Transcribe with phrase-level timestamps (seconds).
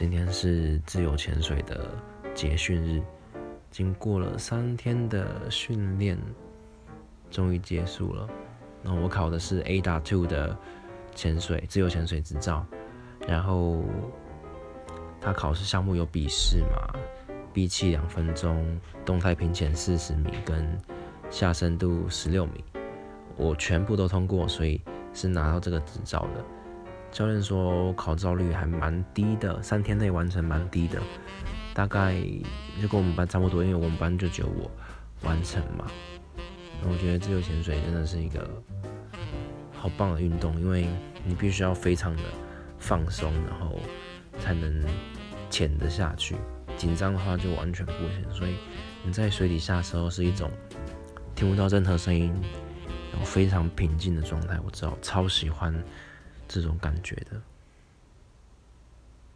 [0.00, 1.90] 今天是自由潜水的
[2.34, 3.02] 结训日，
[3.70, 6.18] 经过了三天的训练，
[7.30, 8.26] 终于结束了。
[8.82, 10.56] 那我考的是 A 打 Two 的
[11.14, 12.64] 潜水自由潜水执照，
[13.28, 13.84] 然后
[15.20, 16.98] 他考试项目有笔试嘛，
[17.52, 20.80] 闭气两分钟，动态平潜四十米跟
[21.28, 22.64] 下深度十六米，
[23.36, 24.80] 我全部都通过，所以
[25.12, 26.42] 是拿到这个执照的。
[27.12, 31.00] 教练说考照率还蛮低的，三天内完成蛮低的，
[31.74, 32.14] 大概
[32.80, 34.70] 就跟我们班差不多，因为我们班就只有我
[35.22, 35.86] 完成嘛。
[36.88, 38.48] 我觉得自由潜水真的是一个
[39.72, 40.86] 好棒的运动，因为
[41.24, 42.22] 你必须要非常的
[42.78, 43.78] 放松，然后
[44.38, 44.82] 才能
[45.50, 46.36] 潜得下去。
[46.76, 48.24] 紧张的话就完全不行。
[48.30, 48.54] 所以
[49.04, 50.50] 你在水底下的时候是一种
[51.34, 52.32] 听不到任何声音，
[53.10, 54.58] 然后非常平静的状态。
[54.64, 55.74] 我知道超喜欢
[56.50, 57.40] 这种感觉的。